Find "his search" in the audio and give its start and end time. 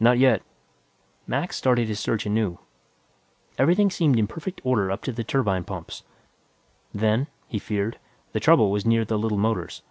1.88-2.24